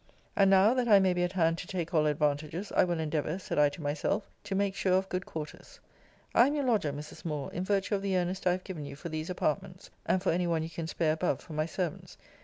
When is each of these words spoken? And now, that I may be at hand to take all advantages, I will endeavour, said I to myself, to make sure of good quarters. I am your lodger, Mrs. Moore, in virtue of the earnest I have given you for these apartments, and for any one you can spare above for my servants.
And 0.35 0.49
now, 0.49 0.73
that 0.73 0.87
I 0.87 0.97
may 0.97 1.13
be 1.13 1.21
at 1.23 1.33
hand 1.33 1.59
to 1.59 1.67
take 1.67 1.93
all 1.93 2.07
advantages, 2.07 2.71
I 2.71 2.83
will 2.85 2.99
endeavour, 2.99 3.37
said 3.37 3.59
I 3.59 3.69
to 3.69 3.83
myself, 3.83 4.27
to 4.45 4.55
make 4.55 4.73
sure 4.73 4.93
of 4.97 5.07
good 5.09 5.27
quarters. 5.27 5.79
I 6.33 6.47
am 6.47 6.55
your 6.55 6.63
lodger, 6.65 6.91
Mrs. 6.91 7.23
Moore, 7.23 7.53
in 7.53 7.63
virtue 7.63 7.93
of 7.93 8.01
the 8.01 8.17
earnest 8.17 8.47
I 8.47 8.53
have 8.53 8.63
given 8.63 8.83
you 8.83 8.95
for 8.95 9.09
these 9.09 9.29
apartments, 9.29 9.91
and 10.07 10.23
for 10.23 10.31
any 10.31 10.47
one 10.47 10.63
you 10.63 10.71
can 10.71 10.87
spare 10.87 11.13
above 11.13 11.39
for 11.39 11.53
my 11.53 11.67
servants. 11.67 12.17